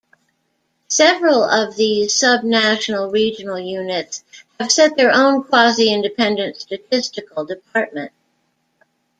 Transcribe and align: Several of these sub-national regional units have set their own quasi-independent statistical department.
Several 0.87 1.43
of 1.43 1.75
these 1.75 2.15
sub-national 2.15 3.11
regional 3.11 3.59
units 3.59 4.23
have 4.59 4.71
set 4.71 4.97
their 4.97 5.11
own 5.13 5.43
quasi-independent 5.43 6.57
statistical 6.59 7.45
department. 7.45 8.11